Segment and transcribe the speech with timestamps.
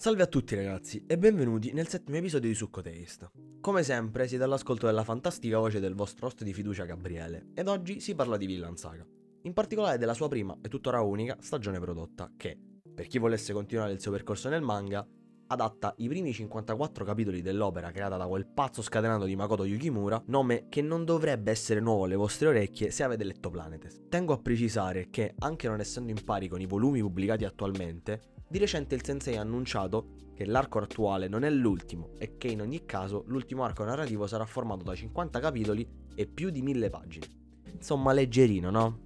[0.00, 3.32] Salve a tutti ragazzi e benvenuti nel settimo episodio di Succo Taste.
[3.60, 7.98] Come sempre siete all'ascolto della fantastica voce del vostro host di fiducia Gabriele ed oggi
[7.98, 9.04] si parla di Villan Saga,
[9.42, 12.56] in particolare della sua prima e tuttora unica stagione prodotta che,
[12.94, 15.04] per chi volesse continuare il suo percorso nel manga,
[15.48, 20.66] adatta i primi 54 capitoli dell'opera creata da quel pazzo scatenato di Makoto Yukimura, nome
[20.68, 24.02] che non dovrebbe essere nuovo alle vostre orecchie se avete letto Planetes.
[24.08, 28.58] Tengo a precisare che, anche non essendo in pari con i volumi pubblicati attualmente, di
[28.58, 32.84] recente il sensei ha annunciato che l'arco attuale non è l'ultimo e che in ogni
[32.86, 37.26] caso l'ultimo arco narrativo sarà formato da 50 capitoli e più di 1000 pagine.
[37.72, 39.00] Insomma, leggerino, no?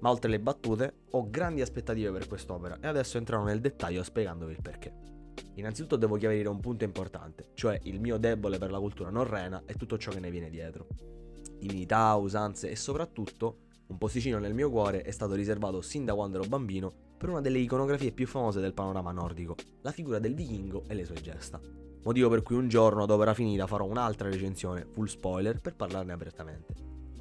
[0.00, 4.52] Ma oltre le battute, ho grandi aspettative per quest'opera e adesso entrerò nel dettaglio spiegandovi
[4.52, 4.92] il perché.
[5.54, 9.74] Innanzitutto devo chiarire un punto importante, cioè il mio debole per la cultura norrena e
[9.74, 10.86] tutto ciò che ne viene dietro.
[11.58, 16.38] Divinità, usanze e soprattutto un posticino nel mio cuore è stato riservato sin da quando
[16.38, 20.84] ero bambino per una delle iconografie più famose del panorama nordico, la figura del vichingo
[20.88, 21.60] e le sue gesta.
[22.02, 26.12] Motivo per cui un giorno, dopo era finita, farò un'altra recensione, full spoiler, per parlarne
[26.12, 26.74] apertamente.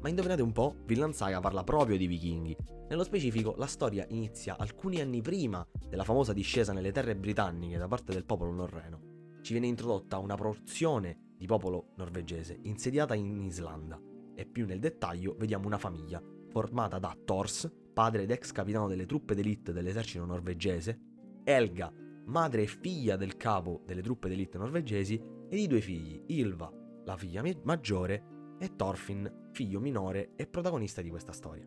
[0.00, 2.56] Ma indovinate un po', Villan Saga parla proprio di vichinghi.
[2.88, 7.88] Nello specifico, la storia inizia alcuni anni prima della famosa discesa nelle terre britanniche da
[7.88, 9.00] parte del popolo norreno.
[9.42, 14.00] Ci viene introdotta una porzione di popolo norvegese insediata in Islanda
[14.34, 16.22] e più nel dettaglio vediamo una famiglia
[16.58, 20.98] formata da Thors, padre ed ex capitano delle truppe d'elite dell'esercito norvegese,
[21.44, 21.92] Elga,
[22.26, 26.68] madre e figlia del capo delle truppe d'elite norvegesi, e di due figli, Ilva,
[27.04, 31.64] la figlia maggiore, e Thorfinn, figlio minore e protagonista di questa storia.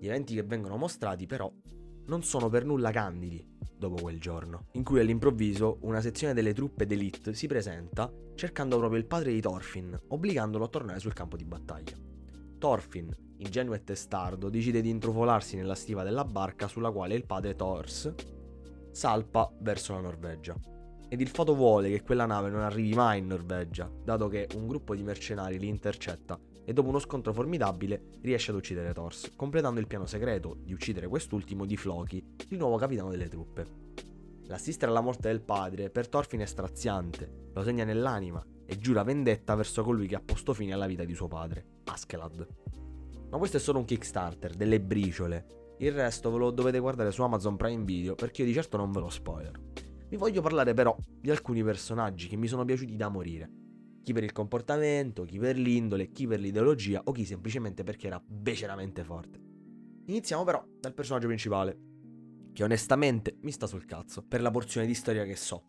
[0.00, 1.50] Gli eventi che vengono mostrati però
[2.06, 3.46] non sono per nulla candidi
[3.78, 8.98] dopo quel giorno, in cui all'improvviso una sezione delle truppe d'elite si presenta cercando proprio
[8.98, 11.96] il padre di Thorfinn, obbligandolo a tornare sul campo di battaglia.
[12.58, 13.10] Thorfinn,
[13.42, 18.12] ingenuo e testardo, decide di intrufolarsi nella stiva della barca sulla quale il padre Thors
[18.90, 20.54] salpa verso la Norvegia.
[21.08, 24.66] Ed il fato vuole che quella nave non arrivi mai in Norvegia, dato che un
[24.66, 29.80] gruppo di mercenari li intercetta e dopo uno scontro formidabile riesce ad uccidere Thors, completando
[29.80, 33.66] il piano segreto di uccidere quest'ultimo di Floki, il nuovo capitano delle truppe.
[34.46, 39.54] L'assistere alla morte del padre per Thorfinn è straziante, lo segna nell'anima e giura vendetta
[39.54, 42.42] verso colui che ha posto fine alla vita di suo padre, Askeladd.
[43.32, 45.74] Ma questo è solo un Kickstarter, delle briciole.
[45.78, 48.92] Il resto ve lo dovete guardare su Amazon Prime Video perché io di certo non
[48.92, 49.58] ve lo spoiler.
[50.06, 53.50] Vi voglio parlare però di alcuni personaggi che mi sono piaciuti da morire.
[54.02, 58.22] Chi per il comportamento, chi per l'indole, chi per l'ideologia o chi semplicemente perché era
[58.22, 59.40] beceramente forte.
[60.04, 61.78] Iniziamo però dal personaggio principale,
[62.52, 65.64] che onestamente mi sta sul cazzo per la porzione di storia che so.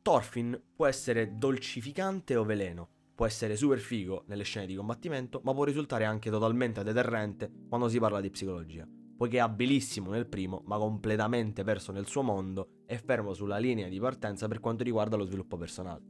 [0.00, 5.54] Thorfinn può essere dolcificante o veleno, può essere super figo nelle scene di combattimento, ma
[5.54, 8.86] può risultare anche totalmente deterrente quando si parla di psicologia,
[9.16, 13.88] poiché è abilissimo nel primo, ma completamente perso nel suo mondo e fermo sulla linea
[13.88, 16.02] di partenza per quanto riguarda lo sviluppo personale.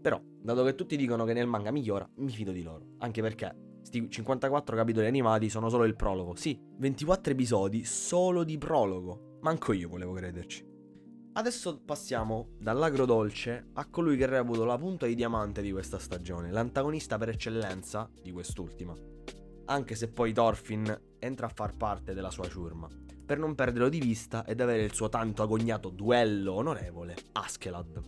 [0.00, 3.54] Però, dato che tutti dicono che nel manga migliora, mi fido di loro, anche perché
[3.82, 6.34] sti 54 capitoli animati sono solo il prologo.
[6.34, 9.38] Sì, 24 episodi solo di prologo.
[9.40, 10.75] Manco io volevo crederci.
[11.36, 17.18] Adesso passiamo dall'agrodolce a colui che reputo la punta di diamante di questa stagione, l'antagonista
[17.18, 18.96] per eccellenza di quest'ultima.
[19.66, 22.88] Anche se poi Thorfinn entra a far parte della sua ciurma,
[23.26, 27.98] per non perderlo di vista ed avere il suo tanto agognato duello onorevole, Askeladd.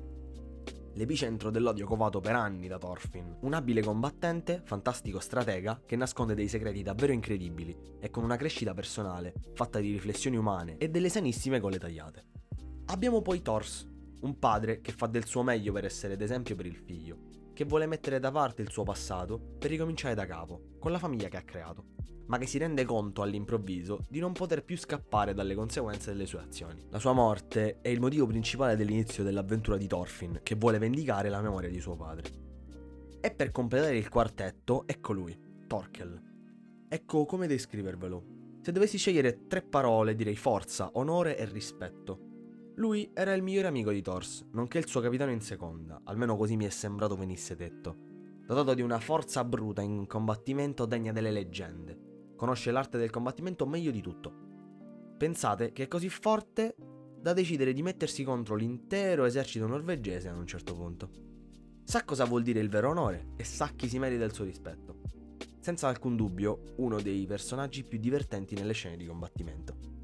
[0.94, 6.48] L'epicentro dell'odio covato per anni da Thorfinn, un abile combattente, fantastico stratega che nasconde dei
[6.48, 11.60] segreti davvero incredibili e con una crescita personale, fatta di riflessioni umane e delle sanissime
[11.60, 12.37] gole tagliate.
[12.90, 13.86] Abbiamo poi Thors,
[14.22, 17.18] un padre che fa del suo meglio per essere d'esempio per il figlio,
[17.52, 21.28] che vuole mettere da parte il suo passato per ricominciare da capo, con la famiglia
[21.28, 21.84] che ha creato,
[22.28, 26.40] ma che si rende conto all'improvviso di non poter più scappare dalle conseguenze delle sue
[26.40, 26.86] azioni.
[26.88, 31.42] La sua morte è il motivo principale dell'inizio dell'avventura di Thorfinn, che vuole vendicare la
[31.42, 32.30] memoria di suo padre.
[33.20, 36.22] E per completare il quartetto, ecco lui, Torkel.
[36.88, 38.24] Ecco come descrivervelo.
[38.62, 42.27] Se dovessi scegliere tre parole direi forza, onore e rispetto.
[42.78, 46.54] Lui era il migliore amico di Thors, nonché il suo capitano in seconda, almeno così
[46.56, 47.96] mi è sembrato venisse detto.
[48.46, 52.34] Dotato di una forza bruta in combattimento degna delle leggende.
[52.36, 54.32] Conosce l'arte del combattimento meglio di tutto.
[55.18, 56.76] Pensate che è così forte
[57.20, 61.10] da decidere di mettersi contro l'intero esercito norvegese ad un certo punto.
[61.82, 65.00] Sa cosa vuol dire il vero onore e sa chi si merita il suo rispetto.
[65.58, 69.97] Senza alcun dubbio, uno dei personaggi più divertenti nelle scene di combattimento.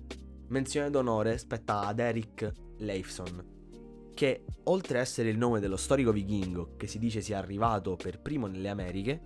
[0.54, 6.76] Menzione d'onore spetta ad Eric Leifson, che oltre a essere il nome dello storico vichingo
[6.76, 9.20] che si dice sia arrivato per primo nelle Americhe,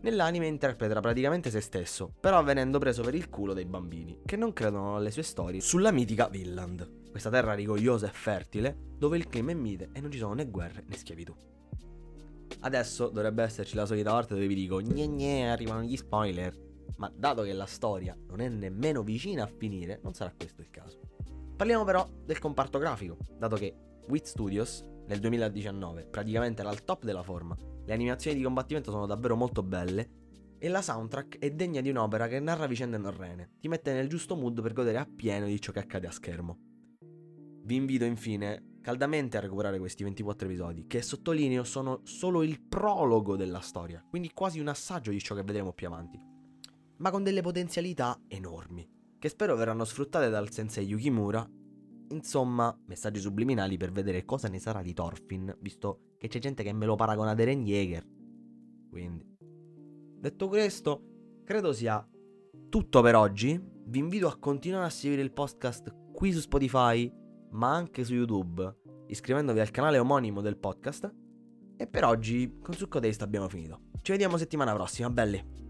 [0.00, 4.54] Nell'anime interpreta praticamente se stesso, però venendo preso per il culo dai bambini, che non
[4.54, 9.50] credono alle sue storie sulla mitica Vinland, questa terra rigogliosa e fertile, dove il clima
[9.50, 11.34] è mite e non ci sono né guerre né schiavitù.
[12.60, 16.63] Adesso dovrebbe esserci la solita parte dove vi dico gne gne arrivano gli spoiler,
[16.96, 20.70] ma dato che la storia non è nemmeno vicina a finire, non sarà questo il
[20.70, 21.00] caso.
[21.56, 23.74] Parliamo però del comparto grafico, dato che
[24.08, 27.56] Wit Studios nel 2019 praticamente era al top della forma,
[27.86, 30.22] le animazioni di combattimento sono davvero molto belle
[30.58, 34.34] e la soundtrack è degna di un'opera che narra vicende norrene, ti mette nel giusto
[34.34, 36.58] mood per godere appieno di ciò che accade a schermo.
[37.66, 43.36] Vi invito infine caldamente a recuperare questi 24 episodi, che sottolineo sono solo il prologo
[43.36, 46.20] della storia, quindi quasi un assaggio di ciò che vedremo più avanti,
[46.98, 48.88] ma con delle potenzialità enormi,
[49.18, 51.48] che spero verranno sfruttate dal sensei Yukimura.
[52.10, 56.72] Insomma, messaggi subliminali per vedere cosa ne sarà di Thorfinn, visto che c'è gente che
[56.72, 58.06] me lo paragona ad Eren Yeager.
[58.90, 62.06] Quindi, detto questo, credo sia
[62.68, 63.60] tutto per oggi.
[63.86, 67.12] Vi invito a continuare a seguire il podcast qui su Spotify
[67.54, 68.76] ma anche su YouTube,
[69.06, 71.12] iscrivendovi al canale omonimo del podcast.
[71.76, 73.80] E per oggi con Succo Taste abbiamo finito.
[74.00, 75.63] Ci vediamo settimana prossima, belli!